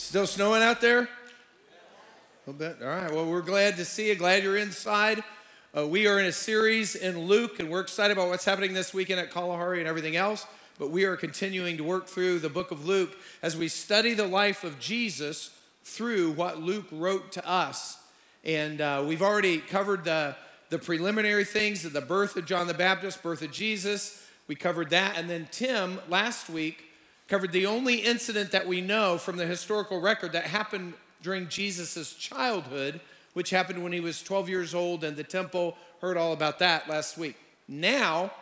[0.00, 1.02] Still snowing out there?
[1.02, 2.82] A little bit.
[2.82, 3.12] All right.
[3.12, 4.16] Well, we're glad to see you.
[4.16, 5.22] Glad you're inside.
[5.76, 8.92] Uh, we are in a series in Luke, and we're excited about what's happening this
[8.92, 10.46] weekend at Kalahari and everything else.
[10.80, 14.26] But we are continuing to work through the book of Luke as we study the
[14.26, 15.50] life of Jesus
[15.84, 17.98] through what Luke wrote to us.
[18.42, 20.34] And uh, we've already covered the,
[20.70, 24.26] the preliminary things of the birth of John the Baptist, birth of Jesus.
[24.48, 25.16] We covered that.
[25.18, 26.89] And then Tim, last week,
[27.30, 30.92] covered the only incident that we know from the historical record that happened
[31.22, 33.00] during Jesus' childhood,
[33.34, 36.88] which happened when he was 12 years old and the temple heard all about that
[36.88, 37.36] last week.
[37.68, 38.32] Now,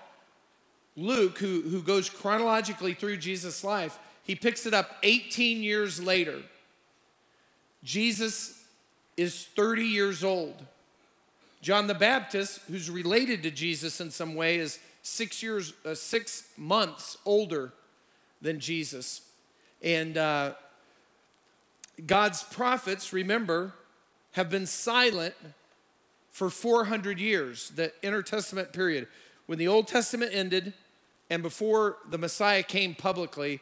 [0.97, 6.39] Luke, who, who goes chronologically through Jesus' life, he picks it up 18 years later.
[7.85, 8.65] Jesus
[9.19, 10.65] is 30 years old.
[11.61, 16.49] John the Baptist, who's related to Jesus in some way, is six years, uh, six
[16.57, 17.73] months older
[18.41, 19.23] than Jesus.
[19.83, 20.55] And uh,
[22.07, 23.75] God's prophets, remember,
[24.33, 25.35] have been silent
[26.31, 29.09] for 400 years, the intertestament period.
[29.47, 30.75] When the Old Testament ended
[31.31, 33.61] and before the Messiah came publicly,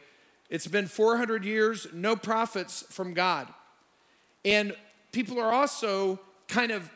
[0.49, 3.47] it's been 400 years, no prophets from God.
[4.45, 4.75] And
[5.11, 6.89] people are also kind of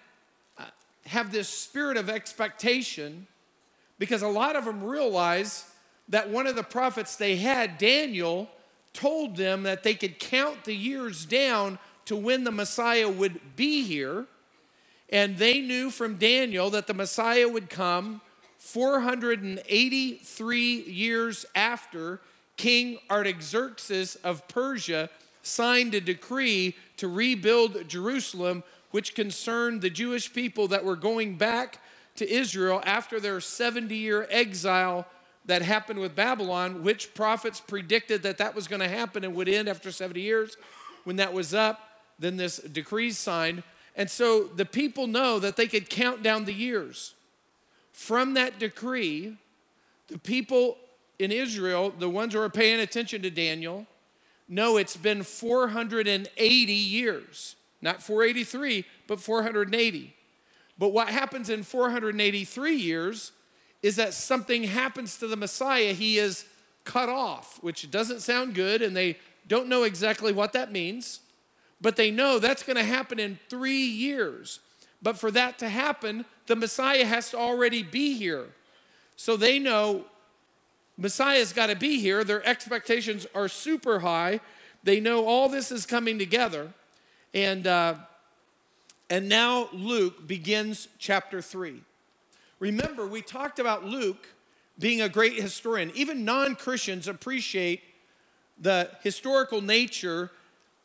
[0.58, 0.66] uh,
[1.08, 3.28] have this spirit of expectation
[3.98, 5.71] because a lot of them realize
[6.10, 8.50] that one of the prophets they had, Daniel,
[8.94, 13.84] told them that they could count the years down to when the Messiah would be
[13.84, 14.28] here.
[15.10, 18.20] And they knew from Daniel that the Messiah would come
[18.58, 22.20] 483 years after
[22.58, 25.10] King Artaxerxes of Persia
[25.42, 31.80] signed a decree to rebuild Jerusalem, which concerned the Jewish people that were going back
[32.16, 35.08] to Israel after their 70 year exile
[35.46, 39.50] that happened with Babylon, which prophets predicted that that was going to happen and would
[39.50, 40.56] end after 70 years.
[41.04, 43.64] When that was up, then this decree signed.
[43.96, 47.16] And so the people know that they could count down the years.
[47.92, 49.38] From that decree,
[50.08, 50.78] the people
[51.20, 53.88] in Israel, the ones who are paying attention to Daniel,
[54.48, 57.56] know it's been 480 years.
[57.82, 60.16] Not 483, but 480.
[60.78, 63.32] But what happens in 483 years
[63.82, 65.94] is that something happens to the Messiah.
[65.94, 66.46] He is
[66.84, 71.20] cut off, which doesn't sound good, and they don't know exactly what that means,
[71.80, 74.60] but they know that's going to happen in three years.
[75.02, 78.46] But for that to happen, the Messiah has to already be here.
[79.16, 80.06] So they know
[80.98, 82.24] Messiah's got to be here.
[82.24, 84.40] Their expectations are super high.
[84.84, 86.72] They know all this is coming together.
[87.34, 87.96] And, uh,
[89.10, 91.82] and now Luke begins chapter 3.
[92.62, 94.28] Remember, we talked about Luke
[94.78, 95.92] being a great historian.
[95.96, 97.82] Even non Christians appreciate
[98.60, 100.30] the historical nature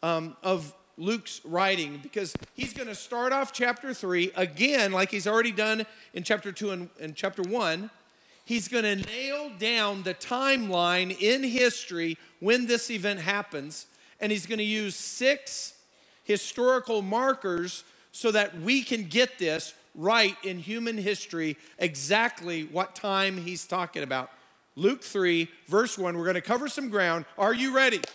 [0.03, 5.27] um, of Luke's writing because he's going to start off chapter 3 again, like he's
[5.27, 7.91] already done in chapter 2 and, and chapter 1.
[8.47, 13.85] He's going to nail down the timeline in history when this event happens,
[14.19, 15.75] and he's going to use six
[16.25, 23.39] historical markers so that we can get this right in human history exactly what time
[23.39, 24.31] he's talking about.
[24.77, 26.17] Luke 3, verse 1.
[26.17, 27.25] We're going to cover some ground.
[27.39, 27.97] Are you ready?
[27.97, 28.07] Yes.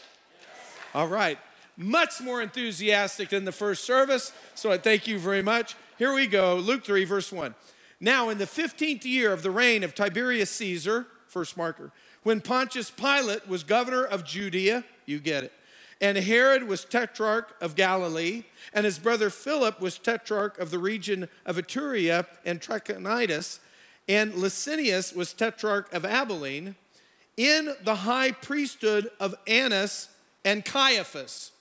[0.94, 1.40] All right.
[1.76, 5.76] Much more enthusiastic than the first service, so I thank you very much.
[5.98, 6.58] Here we go.
[6.58, 7.56] Luke 3, verse 1.
[8.00, 11.92] Now, in the 15th year of the reign of Tiberius Caesar, first marker,
[12.24, 15.54] when Pontius Pilate was governor of Judea, you get it,
[16.02, 21.30] and Herod was tetrarch of Galilee, and his brother Philip was tetrarch of the region
[21.46, 23.60] of Iturea and Trachonitis,
[24.10, 26.76] and Lysanias was tetrarch of Abilene,
[27.38, 30.10] in the high priesthood of Annas
[30.44, 31.52] and Caiaphas.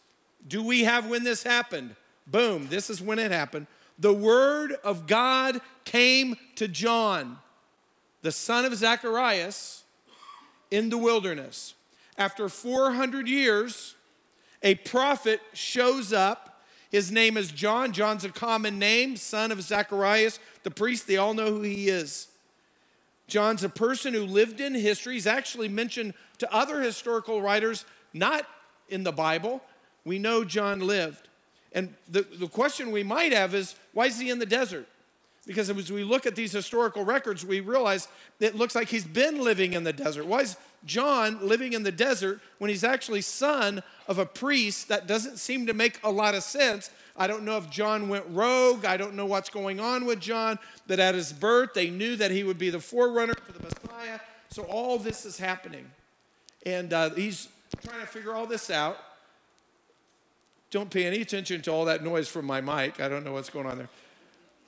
[0.49, 1.95] Do we have when this happened?
[2.27, 3.67] Boom, this is when it happened.
[3.99, 7.39] The word of God came to John,
[8.23, 9.85] the son of Zacharias,
[10.71, 11.75] in the wilderness.
[12.17, 13.97] After 400 years,
[14.63, 16.63] a prophet shows up.
[16.91, 17.93] His name is John.
[17.93, 21.07] John's a common name, son of Zacharias, the priest.
[21.07, 22.29] They all know who he is.
[23.29, 25.15] John's a person who lived in history.
[25.15, 28.45] He's actually mentioned to other historical writers, not
[28.89, 29.63] in the Bible.
[30.05, 31.29] We know John lived.
[31.73, 34.87] And the, the question we might have is why is he in the desert?
[35.47, 38.09] Because as we look at these historical records, we realize
[38.41, 40.27] it looks like he's been living in the desert.
[40.27, 44.89] Why is John living in the desert when he's actually son of a priest?
[44.89, 46.91] That doesn't seem to make a lot of sense.
[47.17, 48.85] I don't know if John went rogue.
[48.85, 50.59] I don't know what's going on with John.
[50.87, 54.21] That at his birth, they knew that he would be the forerunner for the Messiah.
[54.51, 55.91] So all this is happening.
[56.65, 57.49] And uh, he's
[57.85, 58.97] trying to figure all this out.
[60.71, 63.01] Don't pay any attention to all that noise from my mic.
[63.01, 63.89] I don't know what's going on there.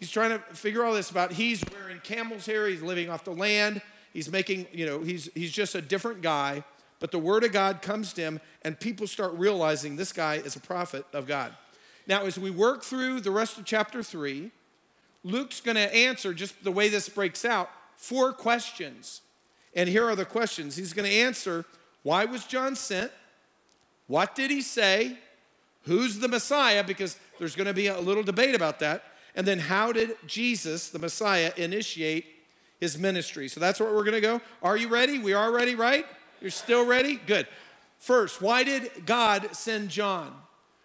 [0.01, 3.33] He's trying to figure all this about he's wearing camel's hair, he's living off the
[3.33, 3.81] land,
[4.13, 6.65] he's making, you know, he's he's just a different guy.
[7.01, 10.55] But the word of God comes to him, and people start realizing this guy is
[10.55, 11.53] a prophet of God.
[12.07, 14.53] Now, as we work through the rest of chapter three,
[15.25, 19.21] Luke's going to answer just the way this breaks out four questions.
[19.75, 20.77] And here are the questions.
[20.77, 21.65] He's going to answer
[22.03, 23.13] why was John sent?
[24.07, 25.19] What did he say?
[25.83, 26.85] Who's the Messiah?
[26.85, 29.05] Because there's going to be a little debate about that.
[29.35, 32.27] And then how did Jesus, the Messiah, initiate
[32.83, 33.47] his ministry?
[33.47, 34.41] So that's where we're going to go.
[34.61, 35.21] Are you ready?
[35.21, 36.05] We are ready, right?
[36.41, 37.15] You're still ready?
[37.15, 37.47] Good.
[38.01, 40.35] First, why did God send John?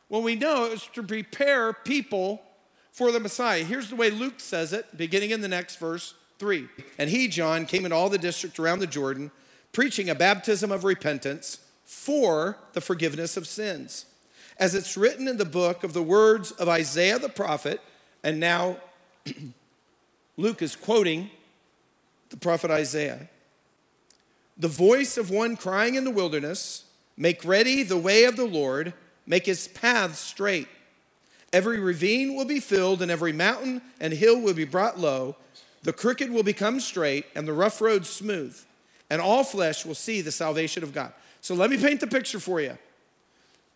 [0.07, 2.43] Well, we know it was to prepare people
[2.91, 3.63] for the Messiah.
[3.63, 6.67] Here's the way Luke says it, beginning in the next verse 3.
[6.99, 9.31] And he, John, came in all the district around the Jordan,
[9.71, 14.05] preaching a baptism of repentance for the forgiveness of sins.
[14.59, 17.81] As it's written in the book of the words of Isaiah the prophet,
[18.23, 18.77] and now
[20.37, 21.31] Luke is quoting
[22.29, 23.29] the prophet Isaiah.
[24.57, 26.85] The voice of one crying in the wilderness,
[27.15, 28.93] Make ready the way of the Lord,
[29.25, 30.67] make his paths straight.
[31.51, 35.35] Every ravine will be filled, and every mountain and hill will be brought low.
[35.83, 38.59] The crooked will become straight, and the rough roads smooth,
[39.09, 41.13] and all flesh will see the salvation of God.
[41.41, 42.77] So let me paint the picture for you.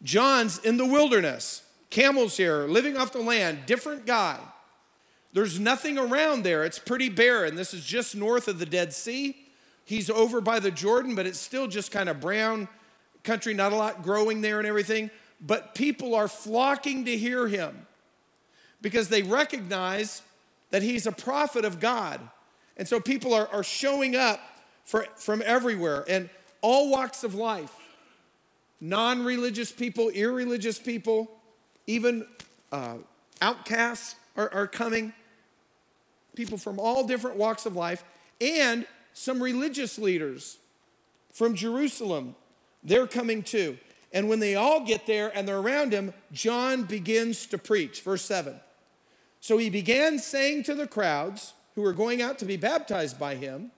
[0.04, 4.38] John's in the wilderness, camels here, living off the land, different guy.
[5.33, 6.63] There's nothing around there.
[6.63, 7.56] It's pretty barren.
[7.56, 9.36] This is just north of the Dead Sea.
[9.86, 12.68] He's over by the Jordan, but it's still just kind of brown
[13.24, 15.10] country, not a lot growing there and everything.
[15.39, 17.88] But people are flocking to hear him
[18.81, 20.22] because they recognize
[20.72, 22.19] that he's a prophet of God.
[22.78, 24.39] And so people are, are showing up
[24.86, 26.30] for, from everywhere and
[26.62, 27.74] all walks of life
[28.80, 31.30] non religious people, irreligious people,
[31.86, 32.25] even
[32.72, 32.95] uh,
[33.42, 35.13] outcasts are, are coming.
[36.36, 38.04] People from all different walks of life,
[38.39, 40.57] and some religious leaders
[41.31, 42.36] from Jerusalem,
[42.83, 43.78] they're coming too.
[44.13, 48.01] And when they all get there and they're around him, John begins to preach.
[48.01, 48.60] Verse 7.
[49.39, 53.36] So he began saying to the crowds who were going out to be baptized by
[53.36, 53.72] him,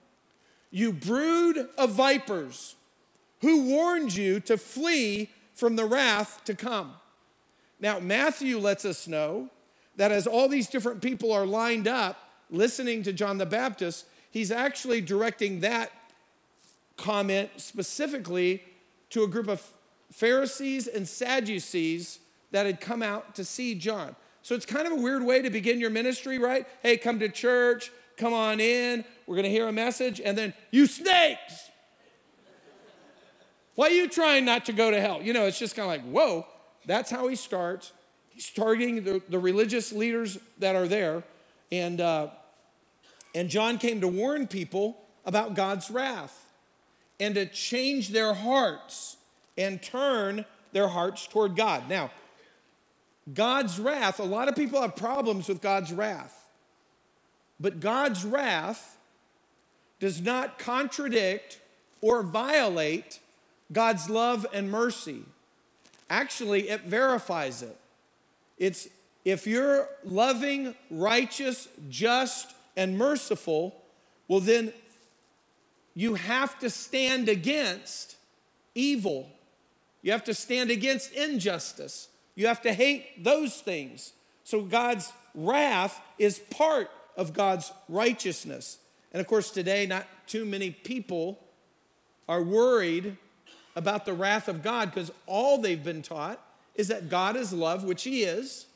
[0.70, 2.74] You brood of vipers,
[3.40, 6.94] who warned you to flee from the wrath to come?
[7.78, 9.50] Now, Matthew lets us know
[9.96, 12.18] that as all these different people are lined up
[12.54, 15.90] listening to John the Baptist, he's actually directing that
[16.96, 18.62] comment specifically
[19.10, 19.62] to a group of
[20.12, 22.20] Pharisees and Sadducees
[22.52, 24.14] that had come out to see John.
[24.42, 26.66] So it's kind of a weird way to begin your ministry, right?
[26.82, 30.86] Hey, come to church, come on in, we're gonna hear a message, and then, you
[30.86, 31.70] snakes!
[33.74, 35.20] Why are you trying not to go to hell?
[35.20, 36.46] You know, it's just kind of like, whoa,
[36.86, 37.92] that's how he starts.
[38.30, 41.24] He's targeting the, the religious leaders that are there.
[41.72, 42.28] And, uh,
[43.34, 46.44] and John came to warn people about God's wrath
[47.18, 49.16] and to change their hearts
[49.56, 51.88] and turn their hearts toward God.
[51.88, 52.10] Now,
[53.32, 56.44] God's wrath, a lot of people have problems with God's wrath.
[57.58, 58.98] But God's wrath
[60.00, 61.60] does not contradict
[62.00, 63.20] or violate
[63.72, 65.22] God's love and mercy.
[66.10, 67.76] Actually, it verifies it.
[68.58, 68.88] It's
[69.24, 73.82] if you're loving, righteous, just, and merciful,
[74.28, 74.72] well, then
[75.94, 78.16] you have to stand against
[78.74, 79.28] evil
[80.04, 82.08] you have to stand against injustice.
[82.34, 84.12] You have to hate those things.
[84.44, 88.76] So God's wrath is part of God's righteousness.
[89.12, 91.40] And of course, today, not too many people
[92.28, 93.16] are worried
[93.74, 96.38] about the wrath of God because all they've been taught
[96.74, 98.66] is that God is love, which He is,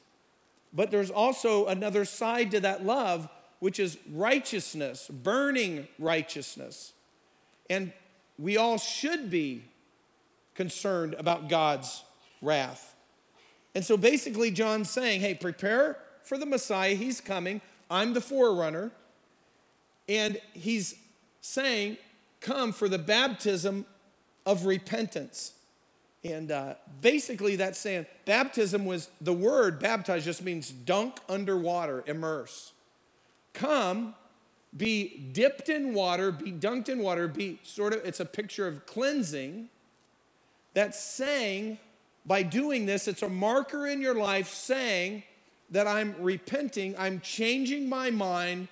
[0.73, 3.29] but there's also another side to that love,
[3.61, 6.93] which is righteousness, burning righteousness.
[7.69, 7.93] And
[8.39, 9.65] we all should be
[10.55, 12.03] concerned about God's
[12.41, 12.95] wrath.
[13.75, 16.95] And so basically, John's saying, hey, prepare for the Messiah.
[16.95, 17.61] He's coming.
[17.91, 18.91] I'm the forerunner.
[20.09, 20.95] And he's
[21.41, 21.97] saying,
[22.41, 23.87] come for the baptism
[24.47, 25.53] of repentance.
[26.25, 32.73] And uh, basically, that's saying baptism was the word baptize just means dunk underwater, immerse.
[33.59, 34.15] Come,
[34.77, 38.87] be dipped in water, be dunked in water, be sort of, it's a picture of
[38.87, 39.69] cleansing
[40.75, 41.79] that's saying,
[42.25, 45.25] by doing this, it's a marker in your life saying
[45.71, 48.69] that I'm repenting, I'm changing my mind,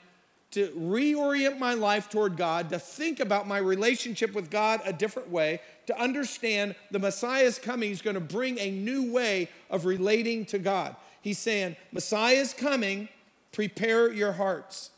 [0.52, 5.30] to reorient my life toward God, to think about my relationship with God a different
[5.30, 7.88] way, to understand the Messiah's coming.
[7.88, 10.94] He's going to bring a new way of relating to God.
[11.22, 13.08] He's saying, Messiah is coming,
[13.56, 14.90] prepare your hearts.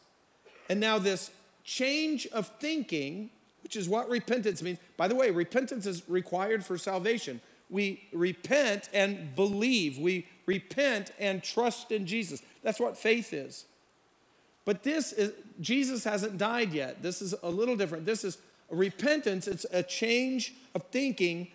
[0.68, 1.30] And now, this
[1.62, 3.30] change of thinking,
[3.62, 4.80] which is what repentance means.
[4.96, 7.40] By the way, repentance is required for salvation.
[7.70, 12.42] We repent and believe, we repent and trust in Jesus.
[12.64, 13.64] That's what faith is.
[14.64, 17.00] But this is, Jesus hasn't died yet.
[17.00, 18.06] This is a little different.
[18.06, 18.38] This is
[18.70, 21.46] repentance, it's a change of thinking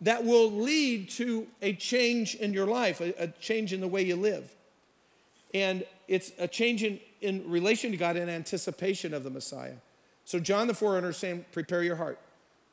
[0.00, 4.02] that will lead to a change in your life, a, a change in the way
[4.02, 4.54] you live.
[5.52, 9.74] And it's a change in, in relation to God in anticipation of the Messiah.
[10.24, 12.18] So John the forerunner is saying, prepare your heart.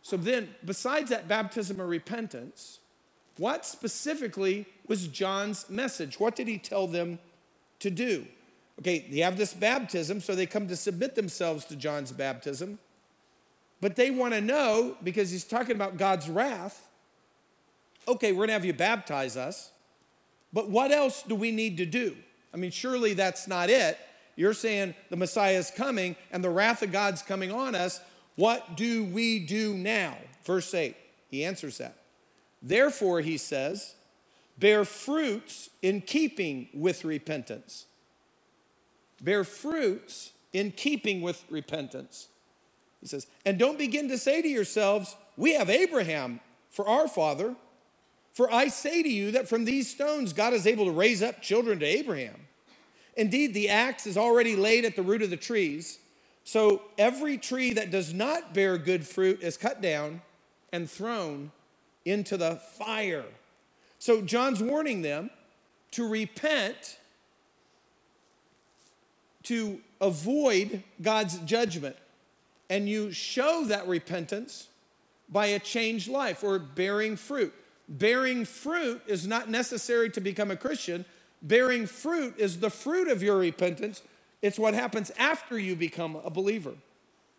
[0.02, 2.80] So then, besides that baptism of repentance,
[3.38, 6.20] what specifically was John's message?
[6.20, 7.20] What did he tell them
[7.80, 8.28] to do?
[8.80, 12.80] Okay, they have this baptism, so they come to submit themselves to John's baptism.
[13.82, 16.88] But they want to know, because he's talking about God's wrath,
[18.08, 19.72] okay, we're going to have you baptize us,
[20.52, 22.16] but what else do we need to do?
[22.54, 23.98] I mean, surely that's not it.
[24.36, 28.00] You're saying the Messiah is coming and the wrath of God's coming on us.
[28.36, 30.18] What do we do now?
[30.44, 30.96] Verse 8,
[31.30, 31.96] he answers that.
[32.62, 33.96] Therefore, he says,
[34.58, 37.86] bear fruits in keeping with repentance
[39.24, 42.28] bear fruits in keeping with repentance.
[43.02, 47.56] He says, and don't begin to say to yourselves, We have Abraham for our father.
[48.34, 51.42] For I say to you that from these stones God is able to raise up
[51.42, 52.36] children to Abraham.
[53.16, 56.00] Indeed, the axe is already laid at the root of the trees.
[56.44, 60.22] So every tree that does not bear good fruit is cut down
[60.72, 61.52] and thrown
[62.06, 63.26] into the fire.
[64.00, 65.30] So John's warning them
[65.92, 66.98] to repent
[69.44, 71.96] to avoid God's judgment.
[72.70, 74.68] And you show that repentance
[75.30, 77.54] by a changed life or bearing fruit.
[77.88, 81.06] Bearing fruit is not necessary to become a Christian.
[81.42, 84.02] Bearing fruit is the fruit of your repentance.
[84.42, 86.74] It's what happens after you become a believer.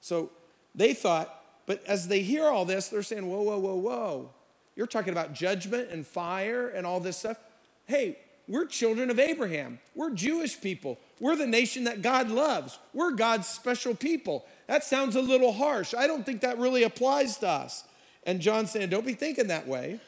[0.01, 0.31] So
[0.75, 4.31] they thought, but as they hear all this, they're saying, whoa, whoa, whoa, whoa.
[4.77, 7.39] You're talking about judgment and fire and all this stuff.
[7.87, 9.79] Hey, we're children of Abraham.
[9.95, 10.99] We're Jewish people.
[11.21, 12.79] We're the nation that God loves.
[12.93, 14.45] We're God's special people.
[14.67, 15.95] That sounds a little harsh.
[15.95, 17.85] I don't think that really applies to us.
[18.25, 20.01] And John's saying, don't be thinking that way.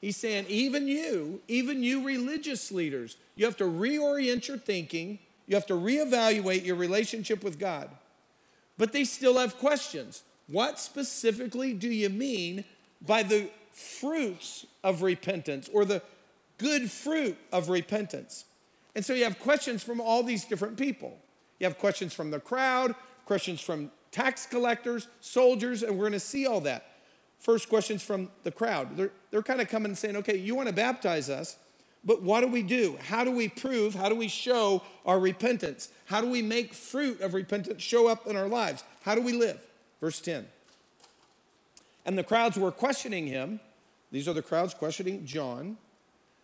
[0.00, 5.18] He's saying, even you, even you religious leaders, you have to reorient your thinking.
[5.46, 7.88] You have to reevaluate your relationship with God.
[8.78, 10.22] But they still have questions.
[10.48, 12.64] What specifically do you mean
[13.00, 16.02] by the fruits of repentance or the
[16.58, 18.44] good fruit of repentance?
[18.94, 21.18] And so you have questions from all these different people.
[21.58, 26.20] You have questions from the crowd, questions from tax collectors, soldiers, and we're going to
[26.20, 26.86] see all that.
[27.38, 28.96] First, questions from the crowd.
[28.96, 31.56] They're, they're kind of coming and saying, okay, you want to baptize us,
[32.04, 32.96] but what do we do?
[33.08, 33.94] How do we prove?
[33.94, 35.90] How do we show our repentance?
[36.06, 38.84] How do we make fruit of repentance show up in our lives?
[39.02, 39.60] How do we live?
[40.00, 40.46] Verse 10.
[42.04, 43.58] And the crowds were questioning him.
[44.12, 45.76] These are the crowds questioning John.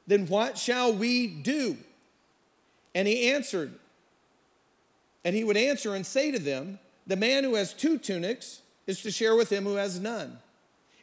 [0.06, 1.76] Then what shall we do?
[2.94, 3.72] And he answered,
[5.24, 9.00] and he would answer and say to them, The man who has two tunics is
[9.02, 10.38] to share with him who has none,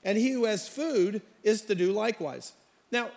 [0.03, 2.53] and he who has food is to do likewise.
[2.91, 3.09] Now,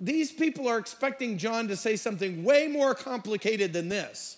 [0.00, 4.36] these people are expecting John to say something way more complicated than this.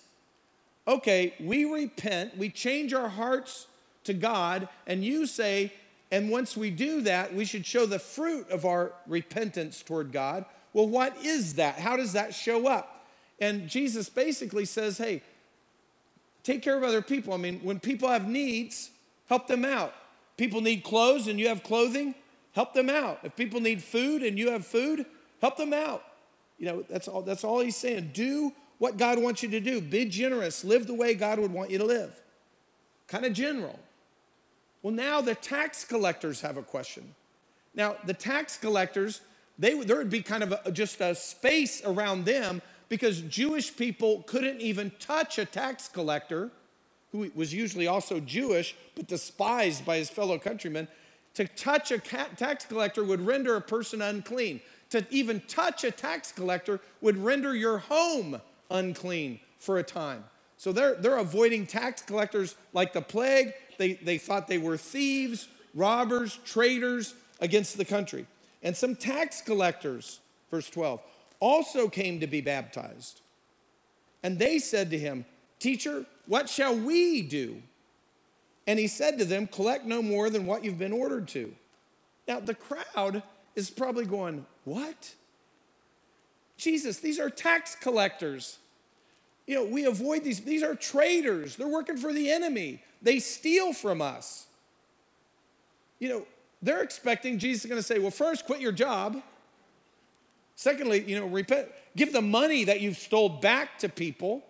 [0.86, 3.66] Okay, we repent, we change our hearts
[4.04, 5.72] to God, and you say,
[6.10, 10.46] and once we do that, we should show the fruit of our repentance toward God.
[10.72, 11.78] Well, what is that?
[11.78, 13.06] How does that show up?
[13.40, 15.22] And Jesus basically says, hey,
[16.42, 17.34] take care of other people.
[17.34, 18.90] I mean, when people have needs,
[19.28, 19.92] help them out.
[20.38, 22.14] People need clothes and you have clothing,
[22.52, 23.18] help them out.
[23.24, 25.04] If people need food and you have food,
[25.42, 26.02] help them out.
[26.58, 28.12] You know, that's all, that's all he's saying.
[28.14, 29.80] Do what God wants you to do.
[29.80, 30.64] Be generous.
[30.64, 32.18] Live the way God would want you to live.
[33.08, 33.78] Kind of general.
[34.82, 37.14] Well, now the tax collectors have a question.
[37.74, 39.20] Now, the tax collectors,
[39.58, 44.22] they, there would be kind of a, just a space around them because Jewish people
[44.26, 46.50] couldn't even touch a tax collector,
[47.12, 50.88] who was usually also Jewish, but despised by his fellow countrymen.
[51.34, 54.60] To touch a tax collector would render a person unclean.
[54.90, 60.24] To even touch a tax collector would render your home unclean for a time.
[60.56, 63.52] So they're, they're avoiding tax collectors like the plague.
[63.78, 68.26] They, they thought they were thieves, robbers, traitors against the country.
[68.62, 70.18] And some tax collectors,
[70.50, 71.00] verse 12,
[71.40, 73.20] also came to be baptized.
[74.22, 75.24] And they said to him,
[75.58, 77.62] Teacher, what shall we do?
[78.66, 81.54] And he said to them, Collect no more than what you've been ordered to.
[82.26, 83.22] Now, the crowd
[83.56, 85.14] is probably going, What?
[86.56, 88.58] Jesus, these are tax collectors.
[89.46, 90.40] You know, we avoid these.
[90.40, 91.56] These are traitors.
[91.56, 92.82] They're working for the enemy.
[93.00, 94.46] They steal from us.
[95.98, 96.26] You know,
[96.60, 99.22] they're expecting Jesus is going to say, Well, first, quit your job.
[100.56, 104.44] Secondly, you know, repent, give the money that you've stole back to people.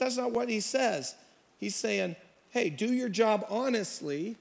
[0.00, 1.14] That's not what he says.
[1.58, 2.16] He's saying,
[2.50, 4.36] hey, do your job honestly,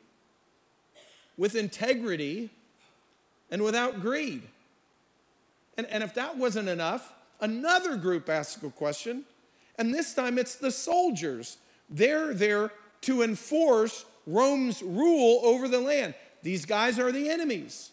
[1.37, 2.49] with integrity,
[3.51, 4.41] and without greed.
[5.77, 9.23] And, and if that wasn't enough, another group asks a question,
[9.77, 11.57] and this time it's the soldiers.
[11.89, 16.13] They're there to enforce Rome's rule over the land.
[16.43, 17.91] These guys are the enemies.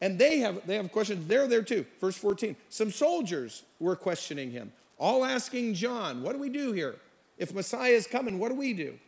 [0.00, 1.26] And they have, they have questions.
[1.26, 1.86] They're there too.
[2.00, 2.56] Verse 14.
[2.68, 6.96] Some soldiers were questioning him, all asking John, What do we do here?
[7.38, 8.98] If Messiah is coming, what do we do?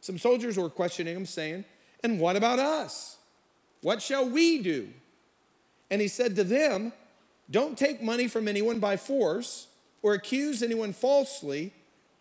[0.00, 1.64] Some soldiers were questioning him, saying,
[2.02, 3.16] And what about us?
[3.82, 4.88] What shall we do?
[5.90, 6.92] And he said to them,
[7.50, 9.68] Don't take money from anyone by force
[10.02, 11.72] or accuse anyone falsely,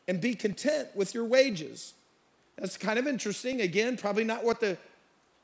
[0.08, 1.94] and be content with your wages.
[2.58, 3.60] That's kind of interesting.
[3.60, 4.78] Again, probably not what the,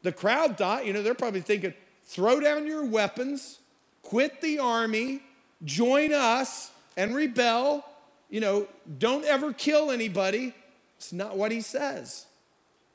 [0.04, 0.86] the crowd thought.
[0.86, 1.74] You know, they're probably thinking,
[2.06, 3.60] throw down your weapons,
[4.04, 5.22] quit the army,
[5.66, 7.86] join us, and rebel.
[8.30, 8.68] You know,
[9.00, 10.54] don't ever kill anybody.
[10.98, 12.26] It's not what he says.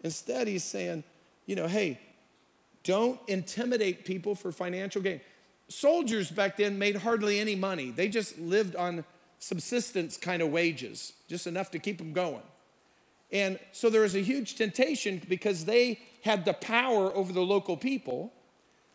[0.02, 1.02] Instead, he's saying,
[1.46, 1.99] you know, hey,
[2.84, 5.23] don't intimidate people for financial gain.
[5.68, 9.04] Soldiers back then made hardly any money, they just lived on
[9.38, 12.42] subsistence kind of wages, just enough to keep them going.
[13.32, 17.76] And so there was a huge temptation because they had the power over the local
[17.76, 18.32] people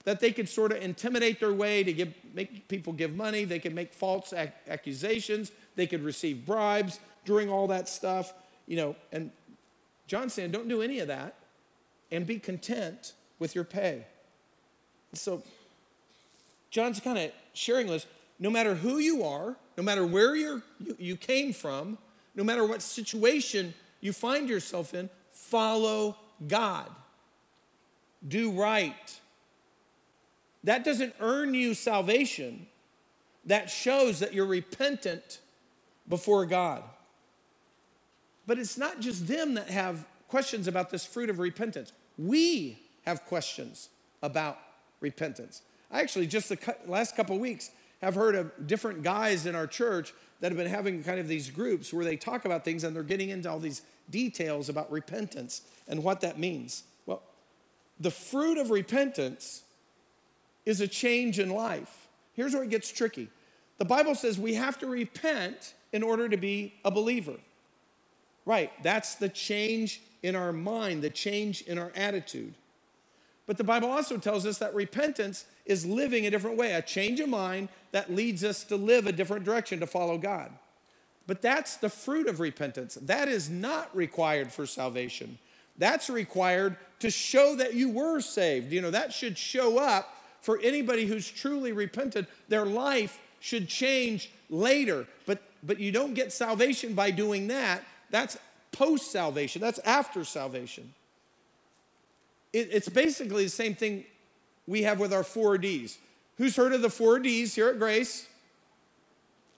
[0.06, 3.44] that they could sort of intimidate their way to give, make people give money.
[3.44, 5.52] They could make false ac- accusations.
[5.76, 8.34] They could receive bribes during all that stuff,
[8.66, 8.96] you know.
[9.12, 9.32] And
[10.08, 11.36] John's saying, don't do any of that
[12.12, 14.06] and be content with your pay.
[15.14, 15.44] So
[16.72, 18.06] John's kind of sharing this
[18.40, 20.64] no matter who you are, no matter where you,
[20.98, 21.98] you came from,
[22.36, 26.16] no matter what situation you find yourself in, follow
[26.48, 26.90] God.
[28.26, 29.19] Do right
[30.64, 32.68] that doesn't earn you salvation.
[33.46, 35.40] That shows that you're repentant
[36.08, 36.84] before God.
[38.46, 41.94] But it's not just them that have questions about this fruit of repentance.
[42.18, 43.90] We have questions
[44.22, 44.58] about
[45.00, 45.62] repentance.
[45.92, 50.14] I actually, just the last couple weeks, have heard of different guys in our church
[50.40, 53.04] that have been having kind of these groups where they talk about things and they're
[53.04, 56.84] getting into all these details about repentance and what that means.
[57.06, 57.22] Well,
[58.00, 59.64] the fruit of repentance
[60.66, 62.08] is a change in life.
[62.34, 63.30] Here's where it gets tricky
[63.78, 67.36] the Bible says we have to repent in order to be a believer.
[68.46, 72.54] Right, that's the change in our mind, the change in our attitude.
[73.46, 77.20] But the Bible also tells us that repentance is living a different way, a change
[77.20, 80.52] of mind that leads us to live a different direction to follow God.
[81.26, 82.96] But that's the fruit of repentance.
[83.02, 85.38] That is not required for salvation.
[85.78, 88.72] That's required to show that you were saved.
[88.72, 94.32] You know, that should show up for anybody who's truly repented, their life should change
[94.50, 95.08] later.
[95.26, 97.84] But, but you don't get salvation by doing that.
[98.10, 98.38] That's
[98.72, 100.94] post salvation, that's after salvation.
[102.54, 104.06] It, it's basically the same thing
[104.68, 105.98] we have with our four Ds.
[106.38, 108.28] Who's heard of the four Ds here at Grace?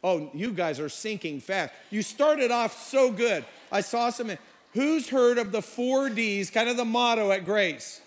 [0.04, 1.74] Oh, you guys are sinking fast.
[1.92, 3.46] You started off so good.
[3.72, 4.32] I saw some.
[4.74, 8.02] Who's heard of the four Ds, kind of the motto at Grace?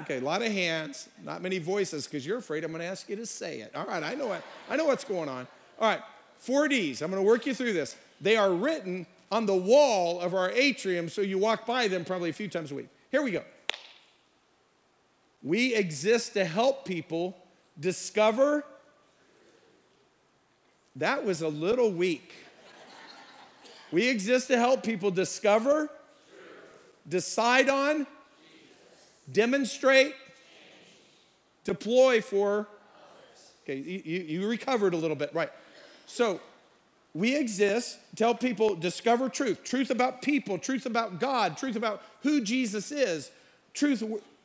[0.00, 3.08] Okay, a lot of hands, not many voices, because you're afraid I'm going to ask
[3.08, 3.74] you to say it.
[3.74, 5.46] All right, I know what I know what's going on.
[5.80, 6.00] All right,
[6.38, 7.02] four Ds.
[7.02, 7.96] I'm going to work you through this.
[8.20, 12.30] They are written on the wall of our atrium, so you walk by them probably
[12.30, 12.88] a few times a week.
[13.10, 13.42] Here we go.
[15.42, 17.36] We exist to help people
[17.78, 18.64] discover.
[20.96, 22.32] That was a little weak.
[23.90, 25.88] We exist to help people discover,
[27.08, 28.06] decide on,
[29.32, 30.14] demonstrate,
[31.64, 32.66] deploy for.
[33.64, 35.50] Okay, you, you recovered a little bit, right?
[36.06, 36.40] So
[37.14, 42.02] we exist to help people discover truth truth about people, truth about God, truth about
[42.22, 43.30] who Jesus is,
[43.74, 44.02] truth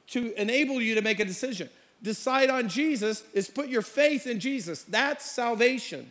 [0.08, 1.70] to enable you to make a decision.
[2.02, 4.84] Decide on Jesus is put your faith in Jesus.
[4.84, 6.10] That's salvation.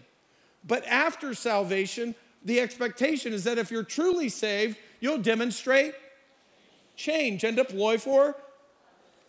[0.67, 5.95] But after salvation, the expectation is that if you're truly saved, you'll demonstrate
[6.97, 8.37] change and deploy for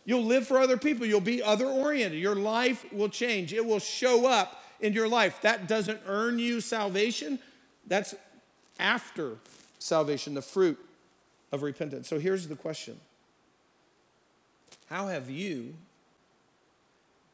[0.06, 1.06] You'll live for other people.
[1.06, 2.20] You'll be other oriented.
[2.20, 3.54] Your life will change.
[3.54, 5.42] It will show up in your life.
[5.42, 7.40] That doesn't earn you salvation,
[7.88, 8.14] That's
[8.80, 9.38] after
[9.80, 10.78] salvation, the fruit
[11.52, 12.08] of repentance.
[12.08, 13.00] So here's the question
[14.90, 15.76] How have you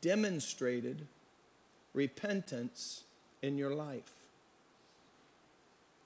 [0.02, 1.08] demonstrated
[1.94, 3.04] repentance
[3.42, 4.14] in your life?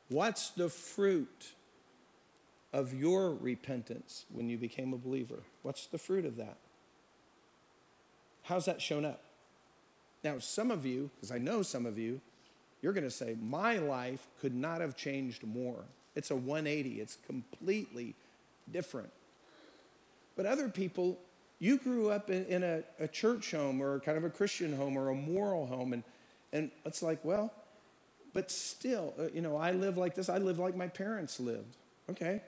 [0.10, 1.54] What's the fruit
[2.74, 5.44] of your repentance when you became a believer?
[5.62, 6.58] What's the fruit of that?
[8.44, 9.22] How's that shown up?
[10.24, 12.20] Now, some of you, because I know some of you,
[12.82, 15.86] you're going to say, My life could not have changed more.
[16.16, 18.16] It's a 180, it's completely
[18.72, 19.10] different.
[20.36, 21.20] But other people,
[21.60, 24.98] you grew up in, in a, a, church home or kind of a Christian home
[24.98, 26.04] or a moral home, and,
[26.52, 27.54] and it's like, well,
[28.34, 31.76] but still, uh, you know, I live like this, I live like my parents lived.
[32.10, 32.42] Okay.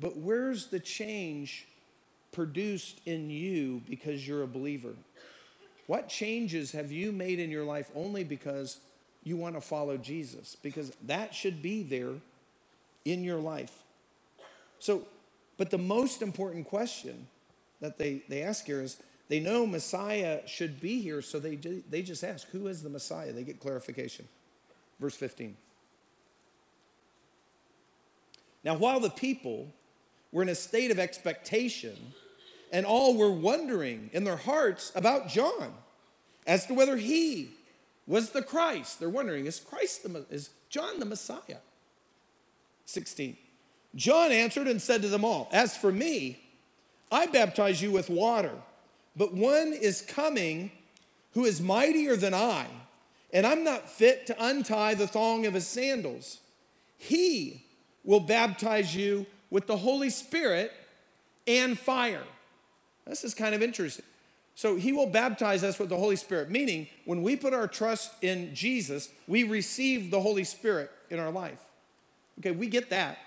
[0.00, 1.66] But where's the change
[2.32, 4.94] produced in you because you're a believer?
[5.86, 8.78] What changes have you made in your life only because
[9.24, 10.56] you want to follow Jesus?
[10.62, 12.14] Because that should be there
[13.04, 13.82] in your life.
[14.78, 15.06] So,
[15.58, 17.26] but the most important question
[17.80, 18.96] that they, they ask here is
[19.28, 23.32] they know Messiah should be here, so they, they just ask, Who is the Messiah?
[23.32, 24.26] They get clarification.
[24.98, 25.56] Verse 15.
[28.62, 29.72] Now, while the people
[30.32, 31.96] were in a state of expectation,
[32.72, 35.72] and all were wondering in their hearts about John
[36.46, 37.50] as to whether he
[38.06, 39.00] was the Christ.
[39.00, 41.58] They're wondering, is Christ the, is John the Messiah?
[42.86, 43.36] 16.
[43.94, 46.40] John answered and said to them all, As for me,
[47.10, 48.54] I baptize you with water,
[49.16, 50.70] but one is coming
[51.32, 52.66] who is mightier than I,
[53.32, 56.38] and I'm not fit to untie the thong of his sandals.
[56.96, 57.64] He
[58.04, 60.72] will baptize you with the Holy Spirit
[61.46, 62.22] and fire.
[63.06, 64.04] This is kind of interesting.
[64.54, 68.12] So he will baptize us with the Holy Spirit, meaning when we put our trust
[68.22, 71.60] in Jesus, we receive the Holy Spirit in our life.
[72.38, 73.18] Okay, we get that.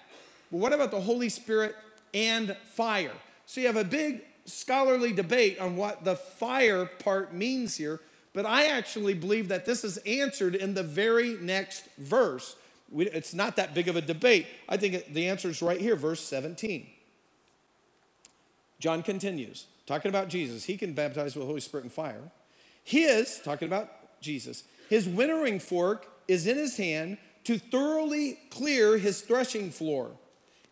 [0.51, 1.75] But what about the Holy Spirit
[2.13, 3.13] and fire?
[3.45, 7.99] So you have a big scholarly debate on what the fire part means here,
[8.33, 12.55] but I actually believe that this is answered in the very next verse.
[12.93, 14.47] We, it's not that big of a debate.
[14.69, 16.87] I think the answer is right here, verse 17.
[18.79, 20.65] John continues, talking about Jesus.
[20.65, 22.31] He can baptize with the Holy Spirit and fire.
[22.83, 29.21] His, talking about Jesus, his winnowing fork is in his hand to thoroughly clear his
[29.21, 30.11] threshing floor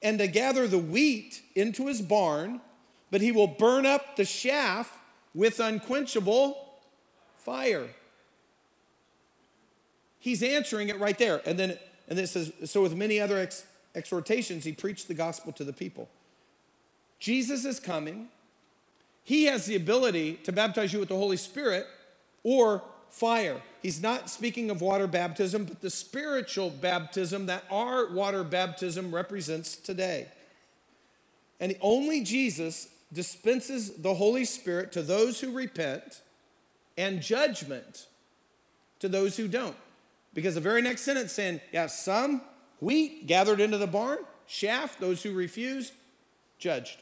[0.01, 2.61] and to gather the wheat into his barn,
[3.09, 4.99] but he will burn up the chaff
[5.33, 6.57] with unquenchable
[7.37, 7.87] fire.
[10.19, 11.41] He's answering it right there.
[11.45, 11.77] And then,
[12.11, 13.63] and then it says, so with many other ex-
[13.95, 16.09] exhortations, he preached the gospel to the people.
[17.19, 18.27] Jesus is coming.
[19.23, 21.87] He has the ability to baptize you with the Holy Spirit
[22.43, 23.61] or fire.
[23.81, 29.77] He's not speaking of water baptism, but the spiritual baptism that our water baptism represents
[29.77, 30.27] today.
[31.61, 36.19] And only Jesus dispenses the Holy Spirit to those who repent
[36.97, 38.07] and judgment
[38.99, 39.77] to those who don't.
[40.33, 42.41] Because the very next sentence saying, yeah, some
[42.79, 45.91] wheat gathered into the barn, chaff, those who refuse,
[46.57, 47.01] judged.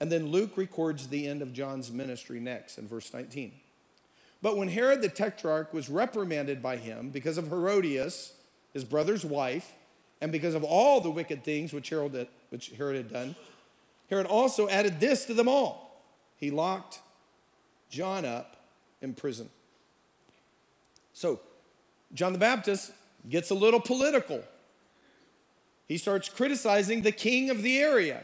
[0.00, 3.52] And then Luke records the end of John's ministry next in verse 19.
[4.42, 8.34] But when Herod the Tetrarch was reprimanded by him because of Herodias,
[8.72, 9.72] his brother's wife,
[10.20, 13.34] and because of all the wicked things which Herod, had, which Herod had done,
[14.08, 16.04] Herod also added this to them all.
[16.36, 17.00] He locked
[17.90, 18.56] John up
[19.00, 19.48] in prison.
[21.12, 21.40] So,
[22.16, 22.92] John the Baptist
[23.28, 24.42] gets a little political.
[25.86, 28.22] He starts criticizing the king of the area,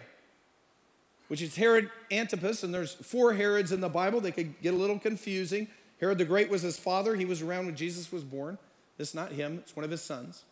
[1.29, 4.21] which is Herod Antipas, and there's four Herods in the Bible.
[4.21, 5.69] They could get a little confusing.
[6.01, 7.15] Herod the Great was his father.
[7.15, 8.59] He was around when Jesus was born.
[8.99, 10.43] It's not him, it's one of his sons.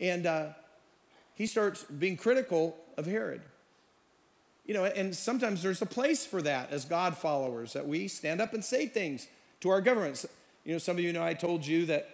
[0.00, 0.48] And uh,
[1.34, 3.42] he starts being critical of Herod.
[4.64, 8.40] You know, and sometimes there's a place for that as God followers, that we stand
[8.40, 9.28] up and say things
[9.60, 10.24] to our governments.
[10.64, 12.08] You know, some of you know I told you that,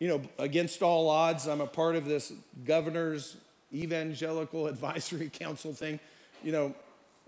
[0.00, 2.32] you know, against all odds, I'm a part of this
[2.64, 3.36] governor's
[3.72, 6.00] evangelical advisory council thing.
[6.42, 6.74] You know,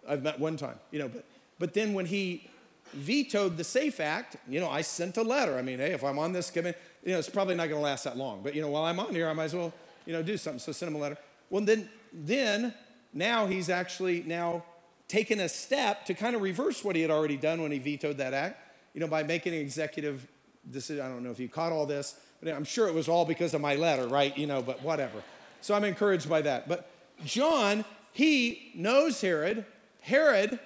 [0.08, 1.24] I've met one time, you know, but,
[1.58, 2.48] but then when he
[2.94, 5.56] vetoed the SAFE Act, you know, I sent a letter.
[5.56, 7.84] I mean, hey, if I'm on this committee, you know, it's probably not going to
[7.84, 8.42] last that long.
[8.42, 9.72] But, you know, while I'm on here, I might as well,
[10.06, 10.58] you know, do something.
[10.58, 11.18] So send him a letter.
[11.50, 12.74] Well, then, then
[13.12, 14.64] now he's actually now
[15.08, 18.16] taken a step to kind of reverse what he had already done when he vetoed
[18.16, 18.58] that act,
[18.94, 20.26] you know, by making an executive
[20.70, 21.04] decision.
[21.04, 23.60] I don't know if you caught all this, I'm sure it was all because of
[23.60, 24.36] my letter, right?
[24.36, 25.22] You know, but whatever.
[25.60, 26.68] So I'm encouraged by that.
[26.68, 26.90] But
[27.24, 29.64] John, he knows Herod.
[30.00, 30.58] Herod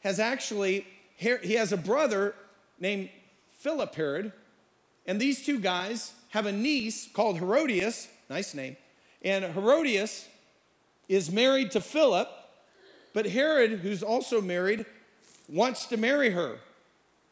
[0.00, 2.34] has actually he has a brother
[2.80, 3.10] named
[3.58, 4.32] Philip Herod,
[5.06, 8.76] And these two guys have a niece called Herodias, nice name.
[9.22, 10.26] And Herodias
[11.08, 12.28] is married to Philip,
[13.12, 14.84] but Herod, who's also married,
[15.48, 16.58] wants to marry her.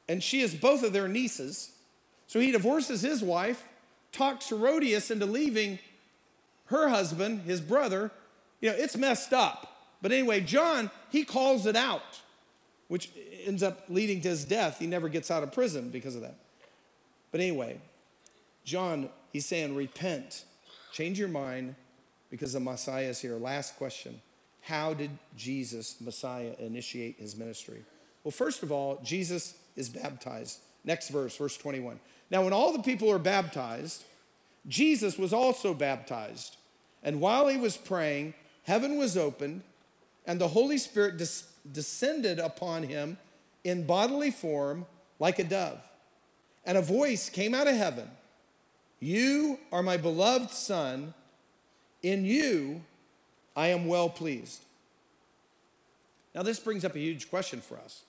[0.09, 1.73] And she is both of their nieces.
[2.31, 3.69] So he divorces his wife,
[4.13, 5.81] talks Herodias into leaving
[6.67, 8.13] her husband, his brother.
[8.61, 9.89] You know, it's messed up.
[10.01, 12.21] But anyway, John, he calls it out,
[12.87, 13.11] which
[13.45, 14.79] ends up leading to his death.
[14.79, 16.37] He never gets out of prison because of that.
[17.33, 17.81] But anyway,
[18.63, 20.45] John, he's saying, repent,
[20.93, 21.75] change your mind
[22.31, 23.39] because the Messiah is here.
[23.39, 24.21] Last question
[24.61, 27.83] How did Jesus, Messiah, initiate his ministry?
[28.23, 30.61] Well, first of all, Jesus is baptized.
[30.85, 32.01] Next verse, verse 21.
[32.31, 34.05] Now, when all the people are baptized,
[34.69, 36.57] Jesus was also baptized.
[37.03, 39.63] And while he was praying, heaven was opened,
[40.27, 43.19] and the Holy Spirit des- descended upon him
[43.65, 44.87] in bodily form
[45.19, 45.83] like a dove.
[46.65, 48.11] And a voice came out of heaven
[49.01, 51.15] You are my beloved Son,
[52.03, 52.83] in you
[53.57, 54.63] I am well pleased.
[56.35, 58.03] Now, this brings up a huge question for us.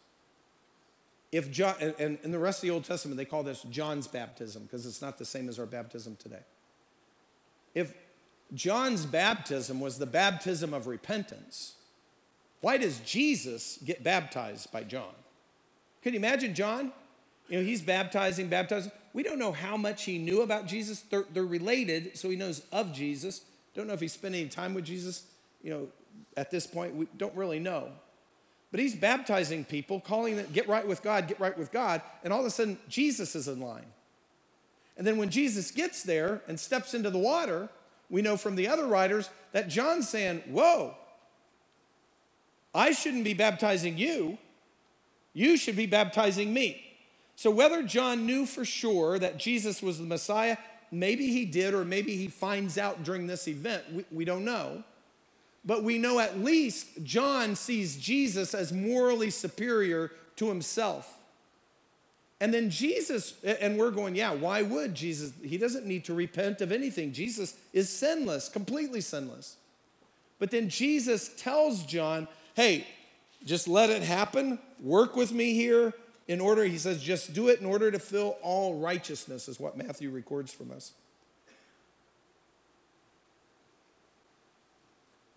[1.32, 4.64] If John, and in the rest of the Old Testament, they call this John's baptism
[4.64, 6.44] because it's not the same as our baptism today.
[7.74, 7.94] If
[8.54, 11.76] John's baptism was the baptism of repentance,
[12.60, 15.14] why does Jesus get baptized by John?
[16.02, 16.92] Can you imagine John?
[17.48, 18.92] You know, he's baptizing, baptizing.
[19.14, 21.02] We don't know how much he knew about Jesus.
[21.02, 23.42] They're, they're related, so he knows of Jesus.
[23.74, 25.24] Don't know if he spent any time with Jesus.
[25.64, 25.88] You know,
[26.36, 27.90] at this point, we don't really know.
[28.72, 32.02] But he's baptizing people, calling them, get right with God, get right with God.
[32.24, 33.86] And all of a sudden, Jesus is in line.
[34.98, 37.70] And then when Jesus gets there and steps into the water,
[38.10, 40.96] we know from the other writers that John's saying, Whoa,
[42.74, 44.38] I shouldn't be baptizing you.
[45.34, 46.82] You should be baptizing me.
[47.36, 50.58] So, whether John knew for sure that Jesus was the Messiah,
[50.92, 53.84] maybe he did, or maybe he finds out during this event.
[53.92, 54.84] We, we don't know.
[55.64, 61.18] But we know at least John sees Jesus as morally superior to himself.
[62.40, 65.32] And then Jesus, and we're going, yeah, why would Jesus?
[65.44, 67.14] He doesn't need to repent of anything.
[67.14, 69.58] Jesus is sinless, completely sinless.
[70.40, 72.88] But then Jesus tells John, hey,
[73.46, 74.58] just let it happen.
[74.80, 75.94] Work with me here
[76.28, 79.78] in order, he says, just do it in order to fill all righteousness, is what
[79.78, 80.94] Matthew records from us.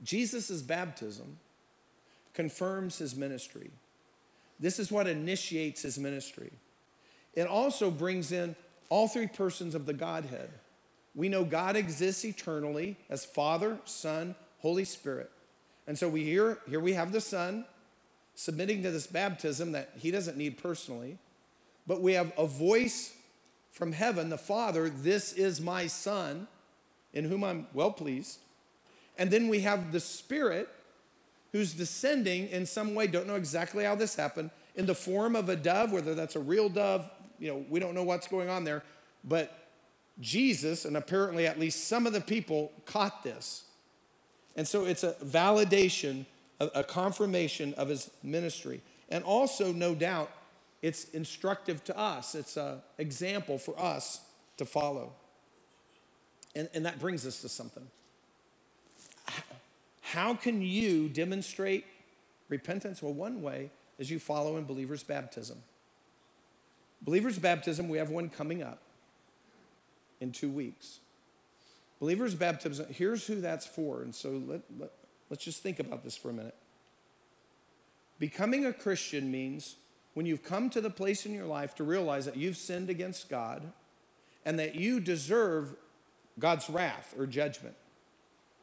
[0.05, 1.39] Jesus' baptism
[2.35, 3.71] confirms his ministry.
[4.61, 6.53] This is what initiates his ministry.
[7.35, 8.55] It also brings in
[8.89, 10.51] all three persons of the Godhead.
[11.15, 15.31] We know God exists eternally as Father, Son, Holy Spirit.
[15.87, 17.65] And so we hear here we have the Son
[18.35, 21.19] submitting to this baptism that he doesn't need personally,
[21.87, 23.15] but we have a voice
[23.71, 26.47] from heaven, the Father, this is my Son,
[27.13, 28.39] in whom I'm well pleased.
[29.19, 30.69] And then we have the Spirit
[31.53, 35.49] who's descending in some way, don't know exactly how this happened, in the form of
[35.49, 38.65] a dove, whether that's a real dove, you know, we don't know what's going on
[38.65, 38.83] there,
[39.23, 39.69] but
[40.21, 43.65] Jesus, and apparently at least some of the people, caught this.
[44.57, 46.27] And so it's a validation,
[46.61, 48.81] a, confirmation of his ministry.
[49.09, 50.31] And also, no doubt,
[50.83, 52.35] it's instructive to us.
[52.35, 54.21] It's an example for us
[54.57, 55.13] to follow.
[56.55, 57.87] And, and that brings us to something.
[60.15, 61.85] How can you demonstrate
[62.49, 63.03] repentance?
[63.03, 65.59] Well, one way is you follow in believers' baptism.
[67.03, 68.79] Believers' baptism, we have one coming up
[70.21, 71.01] in two weeks.
[71.99, 74.03] Believers' baptism, here's who that's for.
[74.03, 74.93] And so let, let,
[75.31, 76.55] let's just think about this for a minute.
[78.21, 79.75] Becoming a Christian means
[80.15, 83.29] when you've come to the place in your life to realize that you've sinned against
[83.29, 83.65] God
[84.45, 85.75] and that you deserve
[86.39, 87.75] God's wrath or judgment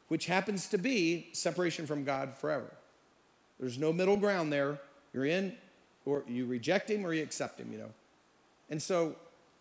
[0.08, 2.70] which happens to be separation from God forever.
[3.58, 4.78] There's no middle ground there.
[5.12, 5.54] You're in,
[6.04, 7.92] or you reject Him or you accept Him, you know.
[8.70, 9.16] And so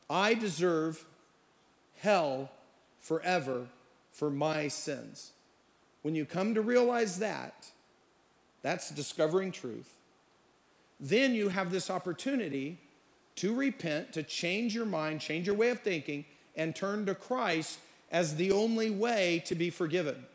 [0.09, 1.05] I deserve
[1.99, 2.49] hell
[2.99, 3.67] forever
[4.11, 5.31] for my sins.
[6.01, 7.67] When you come to realize that,
[8.61, 9.93] that's discovering truth.
[10.99, 12.79] Then you have this opportunity
[13.35, 16.25] to repent, to change your mind, change your way of thinking,
[16.55, 17.79] and turn to Christ
[18.11, 20.25] as the only way to be forgiven.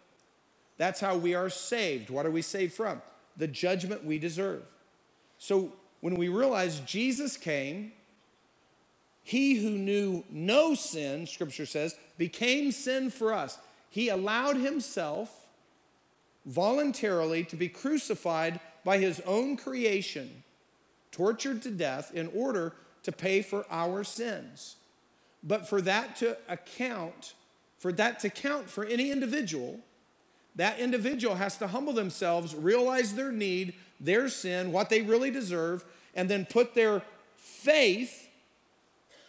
[0.79, 2.11] That's how we are saved.
[2.11, 3.01] What are we saved from?
[3.37, 4.63] The judgment we deserve.
[5.39, 7.93] So when we realize Jesus came,
[9.23, 13.59] he who knew no sin, scripture says, became sin for us.
[13.91, 15.49] He allowed himself
[16.45, 20.45] voluntarily to be crucified by his own creation,
[21.11, 24.77] tortured to death in order to pay for our sins.
[25.43, 27.35] But for that to account,
[27.79, 29.81] for that to count for any individual,
[30.57, 35.85] that individual has to humble themselves, realize their need, their sin, what they really deserve,
[36.15, 37.03] and then put their
[37.37, 38.29] faith,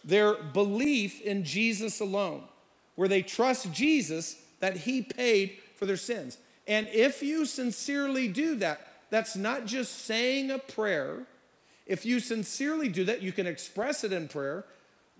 [0.04, 2.42] their belief in Jesus alone,
[2.96, 6.38] where they trust Jesus that He paid for their sins.
[6.66, 11.26] And if you sincerely do that, that's not just saying a prayer.
[11.86, 14.64] If you sincerely do that, you can express it in prayer,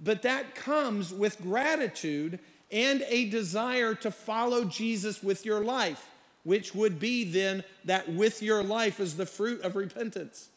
[0.02, 2.38] but that comes with gratitude
[2.70, 6.10] and a desire to follow Jesus with your life,
[6.44, 10.48] which would be then that with your life is the fruit of repentance.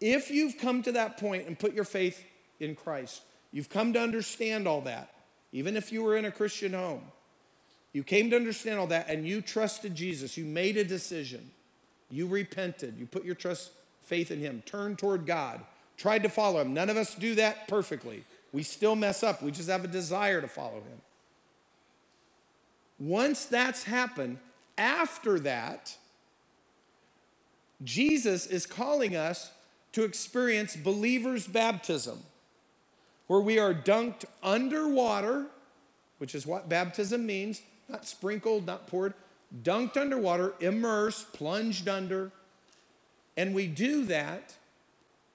[0.00, 2.24] If you've come to that point and put your faith
[2.60, 5.12] in Christ, you've come to understand all that,
[5.52, 7.02] even if you were in a Christian home,
[7.92, 11.50] you came to understand all that and you trusted Jesus, you made a decision,
[12.10, 13.70] you repented, you put your trust,
[14.02, 15.60] faith in Him, turned toward God,
[15.96, 16.74] tried to follow Him.
[16.74, 18.24] None of us do that perfectly.
[18.52, 21.02] We still mess up, we just have a desire to follow Him.
[22.98, 24.38] Once that's happened,
[24.76, 25.96] after that,
[27.84, 29.50] Jesus is calling us
[29.92, 32.20] to experience believer's baptism,
[33.26, 35.46] where we are dunked underwater,
[36.18, 39.14] which is what baptism means not sprinkled, not poured,
[39.62, 42.30] dunked underwater, immersed, plunged under.
[43.36, 44.54] And we do that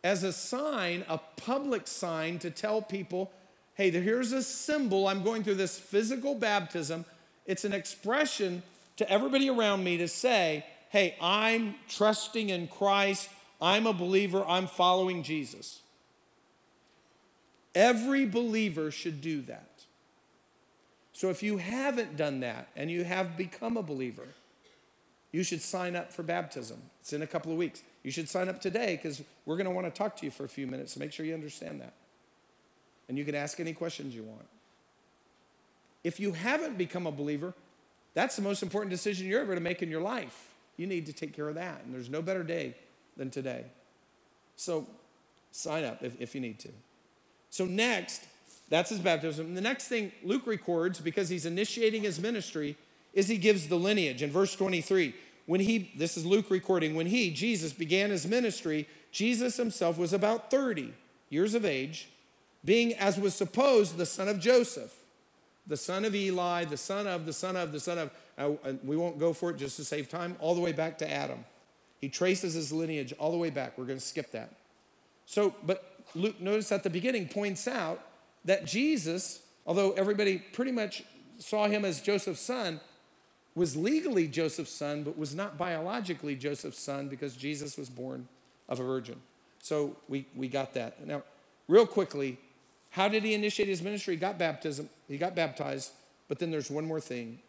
[0.03, 3.31] as a sign, a public sign to tell people,
[3.75, 5.07] hey, here's a symbol.
[5.07, 7.05] I'm going through this physical baptism.
[7.45, 8.63] It's an expression
[8.97, 13.29] to everybody around me to say, hey, I'm trusting in Christ.
[13.61, 14.43] I'm a believer.
[14.47, 15.79] I'm following Jesus.
[17.73, 19.69] Every believer should do that.
[21.13, 24.27] So if you haven't done that and you have become a believer,
[25.31, 26.81] you should sign up for baptism.
[26.99, 27.81] It's in a couple of weeks.
[28.03, 30.43] You should sign up today because we're going to want to talk to you for
[30.43, 31.93] a few minutes to make sure you understand that.
[33.07, 34.45] And you can ask any questions you want.
[36.03, 37.53] If you haven't become a believer,
[38.13, 40.49] that's the most important decision you're ever to make in your life.
[40.77, 41.83] You need to take care of that.
[41.85, 42.75] And there's no better day
[43.15, 43.65] than today.
[44.55, 44.85] So
[45.51, 46.69] sign up if, if you need to.
[47.49, 48.23] So, next,
[48.69, 49.53] that's his baptism.
[49.53, 52.75] the next thing Luke records, because he's initiating his ministry,
[53.13, 54.23] is he gives the lineage.
[54.23, 55.13] In verse 23,
[55.45, 60.13] when he, this is Luke recording, when he, Jesus, began his ministry, Jesus himself was
[60.13, 60.93] about 30
[61.29, 62.09] years of age,
[62.63, 64.93] being, as was supposed, the son of Joseph,
[65.67, 68.95] the son of Eli, the son of, the son of, the son of, uh, we
[68.95, 71.43] won't go for it just to save time, all the way back to Adam.
[71.99, 73.77] He traces his lineage all the way back.
[73.77, 74.51] We're going to skip that.
[75.25, 78.01] So, but Luke, notice at the beginning, points out
[78.45, 81.03] that Jesus, although everybody pretty much
[81.37, 82.79] saw him as Joseph's son,
[83.55, 88.27] was legally Joseph's son, but was not biologically Joseph's son because Jesus was born
[88.67, 89.17] of a virgin.
[89.61, 91.05] So we, we got that.
[91.05, 91.23] Now,
[91.67, 92.37] real quickly,
[92.89, 94.15] how did he initiate his ministry?
[94.15, 95.91] He got baptism, he got baptized,
[96.27, 97.39] but then there's one more thing.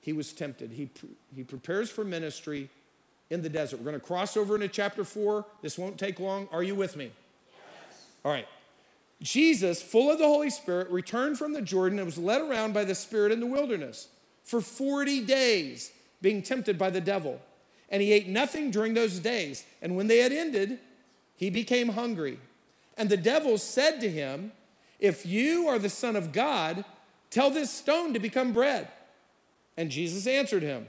[0.00, 0.70] He was tempted.
[0.70, 0.88] He,
[1.34, 2.70] he prepares for ministry
[3.30, 3.78] in the desert.
[3.78, 5.44] We're going to cross over into chapter four.
[5.60, 6.48] This won't take long.
[6.52, 7.10] Are you with me?
[7.52, 8.04] Yes.
[8.24, 8.46] All right.
[9.20, 12.84] Jesus, full of the Holy Spirit, returned from the Jordan and was led around by
[12.84, 14.08] the Spirit in the wilderness
[14.48, 17.38] for 40 days, being tempted by the devil.
[17.90, 19.62] And he ate nothing during those days.
[19.82, 20.78] And when they had ended,
[21.36, 22.38] he became hungry.
[22.96, 24.52] And the devil said to him,
[24.98, 26.86] If you are the Son of God,
[27.28, 28.88] tell this stone to become bread.
[29.76, 30.86] And Jesus answered him,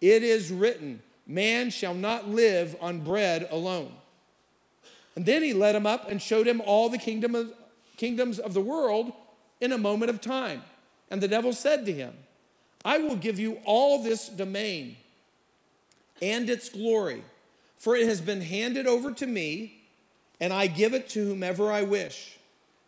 [0.00, 3.92] It is written, Man shall not live on bread alone.
[5.14, 7.52] And then he led him up and showed him all the kingdom of,
[7.98, 9.12] kingdoms of the world
[9.60, 10.62] in a moment of time.
[11.10, 12.14] And the devil said to him,
[12.84, 14.96] I will give you all this domain
[16.20, 17.24] and its glory,
[17.76, 19.80] for it has been handed over to me,
[20.40, 22.38] and I give it to whomever I wish.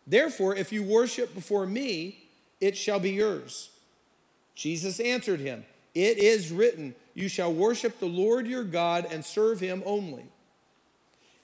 [0.05, 2.29] Therefore, if you worship before me,
[2.61, 3.69] it shall be yours.
[4.55, 9.59] Jesus answered him, It is written, You shall worship the Lord your God and serve
[9.59, 10.25] him only.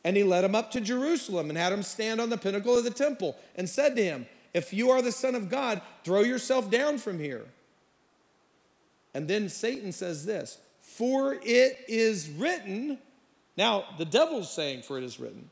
[0.03, 2.83] And he led him up to Jerusalem and had him stand on the pinnacle of
[2.83, 6.69] the temple and said to him, If you are the Son of God, throw yourself
[6.69, 7.45] down from here.
[9.13, 12.97] And then Satan says this For it is written,
[13.57, 15.49] now the devil's saying, For it is written,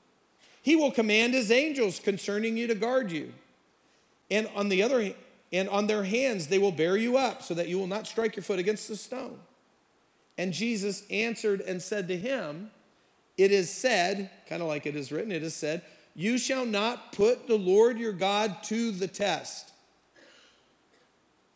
[0.61, 3.33] he will command his angels concerning you to guard you.
[4.29, 5.13] And on the other
[5.53, 8.35] and on their hands they will bear you up so that you will not strike
[8.35, 9.39] your foot against the stone.
[10.37, 12.71] And Jesus answered and said to him,
[13.37, 15.81] it is said, kind of like it is written, it is said,
[16.15, 19.71] You shall not put the Lord your God to the test.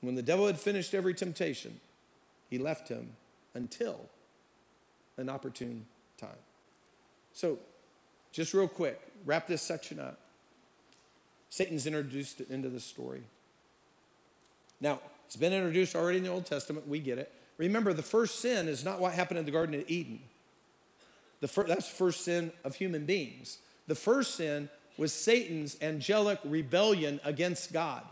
[0.01, 1.80] When the devil had finished every temptation,
[2.50, 3.12] he left him
[3.54, 4.10] until
[5.18, 5.86] an opportune
[6.18, 6.30] time.
[7.34, 7.60] So,
[8.32, 10.20] just real quick, wrap this section up.
[11.50, 13.24] Satan's introduced into the story.
[14.82, 16.88] Now, it's been introduced already in the Old Testament.
[16.88, 17.32] We get it.
[17.58, 20.20] Remember, the first sin is not what happened in the Garden of Eden.
[21.39, 23.60] The fir- that's the first sin of human beings.
[23.88, 28.04] The first sin was Satan's angelic rebellion against God,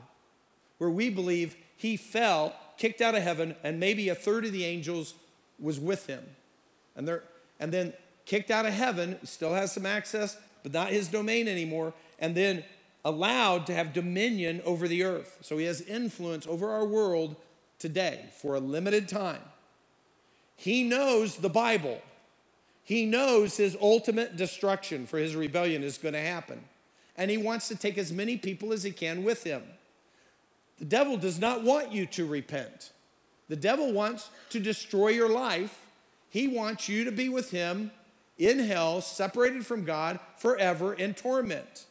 [0.77, 4.65] where we believe he fell, kicked out of heaven, and maybe a third of the
[4.65, 5.13] angels
[5.59, 6.23] was with him.
[6.95, 7.23] And, there,
[7.59, 7.93] and then
[8.25, 12.63] kicked out of heaven, still has some access, but not his domain anymore, and then
[13.05, 15.39] allowed to have dominion over the earth.
[15.41, 17.35] So he has influence over our world
[17.79, 19.41] today for a limited time.
[20.55, 22.01] He knows the Bible.
[22.83, 26.63] He knows his ultimate destruction for his rebellion is going to happen.
[27.17, 29.63] And he wants to take as many people as he can with him.
[30.79, 32.91] The devil does not want you to repent.
[33.49, 35.85] The devil wants to destroy your life.
[36.29, 37.91] He wants you to be with him
[38.37, 41.85] in hell, separated from God forever in torment.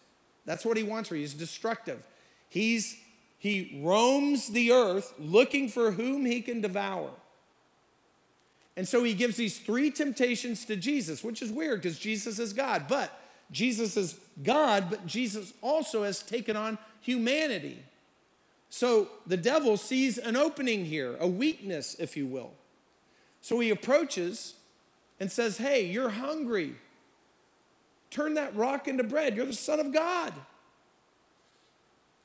[0.45, 1.23] That's what he wants for you.
[1.23, 2.05] He's destructive.
[2.49, 2.97] He's
[3.39, 7.11] he roams the earth looking for whom he can devour.
[8.77, 12.53] And so he gives these three temptations to Jesus, which is weird because Jesus is
[12.53, 12.85] God.
[12.89, 13.11] But
[13.51, 17.83] Jesus is God, but Jesus also has taken on humanity.
[18.75, 22.53] So the devil sees an opening here, a weakness, if you will.
[23.43, 24.55] So he approaches
[25.21, 26.77] and says, Hey, you're hungry.
[28.11, 29.37] Turn that rock into bread.
[29.37, 30.33] You're the Son of God.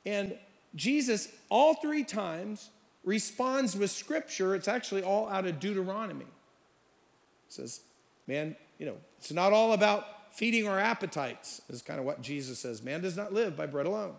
[0.05, 0.37] And
[0.73, 2.69] Jesus, all three times,
[3.03, 4.55] responds with scripture.
[4.55, 6.23] It's actually all out of Deuteronomy.
[6.23, 6.29] It
[7.49, 7.81] says,
[8.25, 12.57] man, you know, it's not all about feeding our appetites, is kind of what Jesus
[12.57, 12.81] says.
[12.81, 14.13] Man does not live by bread alone.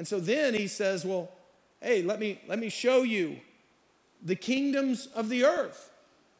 [0.00, 1.28] And so then he says, well,
[1.82, 3.36] hey, let me, let me show you
[4.22, 5.90] the kingdoms of the earth.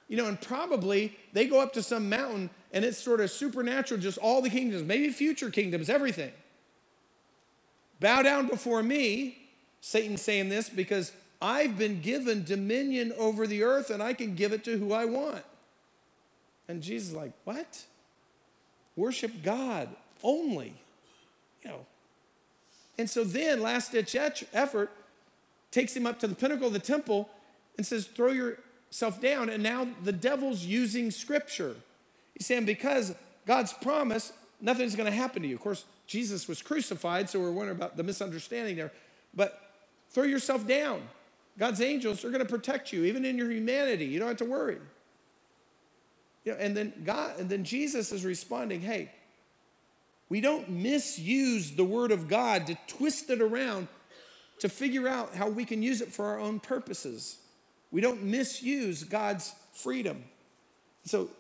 [0.09, 4.01] You know, and probably they go up to some mountain and it's sort of supernatural,
[4.01, 6.33] just all the kingdoms, maybe future kingdoms, everything.
[8.01, 9.37] Bow down before me.
[9.83, 14.55] Satan's saying this because I've been given dominion over the earth and I can give
[14.55, 15.45] it to who I want.
[16.67, 17.85] And Jesus is like, What?
[18.97, 19.91] Worship God
[20.23, 20.73] only.
[21.63, 21.87] You know.
[23.01, 24.15] And so then, last ditch
[24.53, 24.91] effort
[25.71, 27.31] takes him up to the pinnacle of the temple
[27.79, 29.49] and says, Throw yourself down.
[29.49, 31.77] And now the devil's using scripture.
[32.35, 33.15] He's saying, Because
[33.47, 35.55] God's promise, nothing's going to happen to you.
[35.55, 38.93] Of course, Jesus was crucified, so we're wondering about the misunderstanding there.
[39.35, 39.59] But
[40.11, 41.01] throw yourself down.
[41.59, 44.05] God's angels are going to protect you, even in your humanity.
[44.05, 44.77] You don't have to worry.
[46.45, 49.11] You know, and then God, and then Jesus is responding, hey,
[50.31, 53.89] we don't misuse the word of God to twist it around
[54.61, 57.39] to figure out how we can use it for our own purposes.
[57.91, 60.25] We don't misuse God's freedom.
[61.05, 61.31] So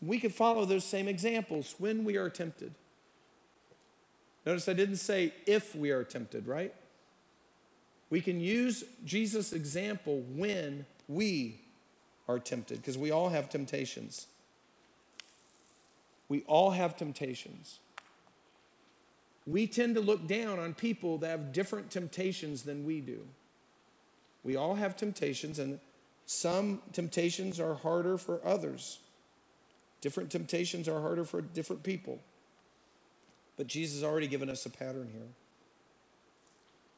[0.00, 2.74] we could follow those same examples when we are tempted.
[4.46, 6.74] Notice I didn't say if we are tempted, right?
[8.10, 11.60] We can use Jesus' example when we
[12.28, 14.26] are tempted, because we all have temptations.
[16.34, 17.78] We all have temptations.
[19.46, 23.20] We tend to look down on people that have different temptations than we do.
[24.42, 25.78] We all have temptations, and
[26.26, 28.98] some temptations are harder for others.
[30.00, 32.18] Different temptations are harder for different people.
[33.56, 35.28] But Jesus has already given us a pattern here.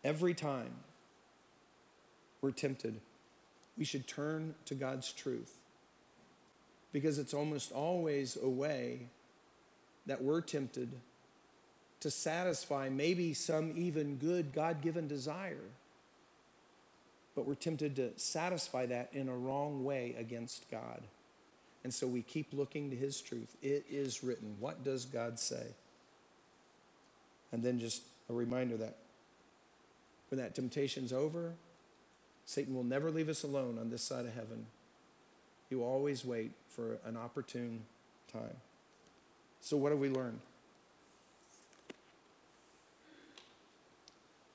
[0.03, 0.77] Every time
[2.41, 3.03] we're tempted,
[3.77, 5.59] we should turn to God's truth
[6.91, 9.11] because it's almost always a way
[10.07, 10.91] that we're tempted
[12.01, 15.65] to satisfy maybe some even good God given desire.
[17.35, 21.03] But we're tempted to satisfy that in a wrong way against God.
[21.85, 23.57] And so we keep looking to His truth.
[23.63, 24.57] It is written.
[24.59, 25.67] What does God say?
[27.53, 28.97] And then just a reminder that
[30.31, 31.53] when that temptation's over,
[32.45, 34.67] Satan will never leave us alone on this side of heaven.
[35.69, 37.83] He will always wait for an opportune
[38.33, 38.57] time.
[39.61, 40.41] So, what have we learned?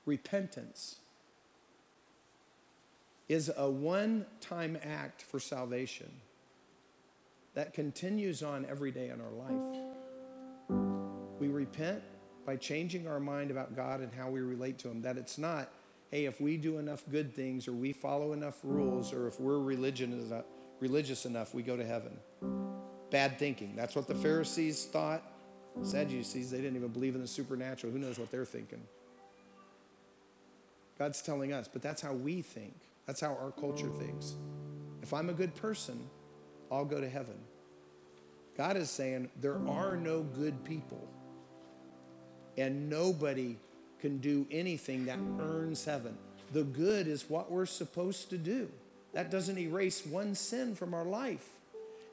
[0.04, 0.96] Repentance
[3.28, 6.10] is a one time act for salvation
[7.54, 9.82] that continues on every day in our life.
[11.38, 12.02] We repent
[12.44, 15.02] by changing our mind about God and how we relate to Him.
[15.02, 15.70] That it's not,
[16.10, 19.58] hey, if we do enough good things or we follow enough rules or if we're
[19.58, 20.44] religion enough,
[20.80, 22.71] religious enough, we go to heaven.
[23.12, 23.74] Bad thinking.
[23.76, 25.22] That's what the Pharisees thought.
[25.82, 27.92] Sadducees, they didn't even believe in the supernatural.
[27.92, 28.80] Who knows what they're thinking?
[30.98, 32.74] God's telling us, but that's how we think.
[33.06, 34.34] That's how our culture thinks.
[35.02, 36.08] If I'm a good person,
[36.70, 37.34] I'll go to heaven.
[38.56, 41.06] God is saying there are no good people.
[42.56, 43.56] And nobody
[44.00, 46.16] can do anything that earns heaven.
[46.52, 48.70] The good is what we're supposed to do.
[49.12, 51.46] That doesn't erase one sin from our life.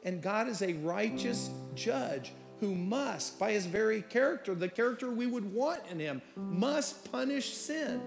[0.03, 5.27] And God is a righteous judge who must, by his very character, the character we
[5.27, 8.01] would want in him, must punish sin,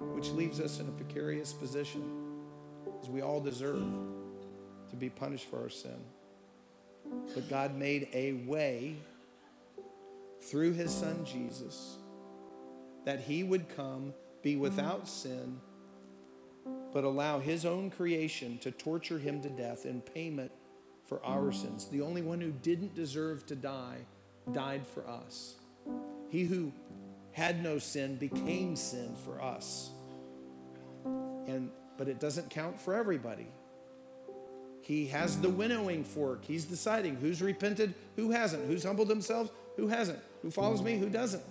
[0.00, 2.02] which leaves us in a precarious position,
[3.02, 3.84] as we all deserve
[4.90, 5.98] to be punished for our sin.
[7.34, 8.96] But God made a way
[10.40, 11.96] through his son Jesus
[13.04, 15.60] that he would come, be without sin,
[16.92, 20.52] but allow his own creation to torture him to death in payment
[21.06, 21.86] for our sins.
[21.86, 23.98] The only one who didn't deserve to die
[24.52, 25.54] died for us.
[26.30, 26.72] He who
[27.32, 29.90] had no sin became sin for us.
[31.46, 33.46] And but it doesn't count for everybody.
[34.82, 36.44] He has the winnowing fork.
[36.44, 41.08] He's deciding who's repented, who hasn't, who's humbled themselves, who hasn't, who follows me, who
[41.08, 41.42] doesn't.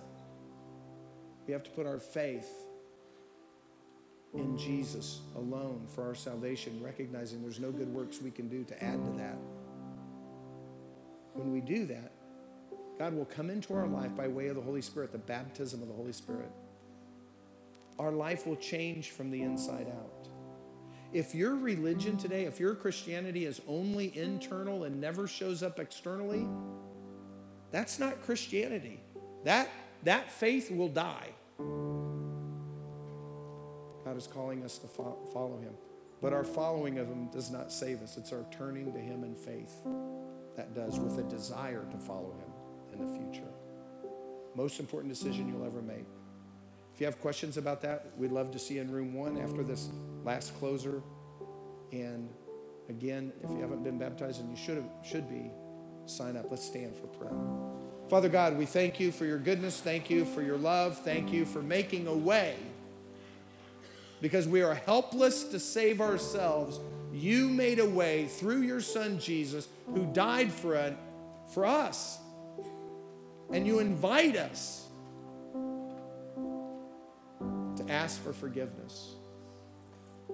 [1.46, 2.48] We have to put our faith
[4.34, 8.84] in Jesus alone for our salvation, recognizing there's no good works we can do to
[8.84, 9.36] add to that.
[11.34, 12.12] When we do that,
[12.98, 15.88] God will come into our life by way of the Holy Spirit, the baptism of
[15.88, 16.50] the Holy Spirit.
[17.98, 20.28] Our life will change from the inside out.
[21.12, 26.46] If your religion today, if your Christianity is only internal and never shows up externally,
[27.70, 29.00] that's not Christianity.
[29.44, 29.70] That,
[30.02, 31.28] that faith will die.
[34.04, 35.74] God is calling us to follow him.
[36.20, 38.16] But our following of him does not save us.
[38.16, 39.74] It's our turning to him in faith
[40.56, 43.48] that does, with a desire to follow him in the future.
[44.54, 46.06] Most important decision you'll ever make.
[46.94, 49.64] If you have questions about that, we'd love to see you in room one after
[49.64, 49.88] this
[50.22, 51.02] last closer.
[51.92, 52.28] And
[52.88, 55.50] again, if you haven't been baptized and you should have, should be,
[56.06, 56.46] sign up.
[56.50, 57.34] Let's stand for prayer.
[58.08, 59.80] Father God, we thank you for your goodness.
[59.80, 60.98] Thank you for your love.
[60.98, 62.54] Thank you for making a way.
[64.24, 66.80] Because we are helpless to save ourselves,
[67.12, 70.96] you made a way through your son Jesus, who died for,
[71.52, 72.18] for us.
[73.52, 74.86] And you invite us
[77.76, 79.16] to ask for forgiveness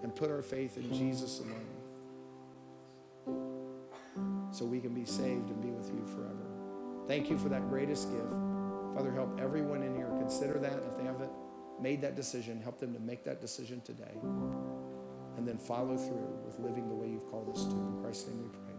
[0.04, 1.66] and put our faith in Jesus alone
[4.52, 6.46] so we can be saved and be with you forever.
[7.08, 8.36] Thank you for that greatest gift.
[8.94, 10.74] Father, help everyone in here consider that.
[10.74, 11.32] If they haven't
[11.82, 14.16] made that decision, help them to make that decision today
[15.36, 17.70] and then follow through with living the way you've called us to.
[17.70, 18.69] In Christ's name we pray.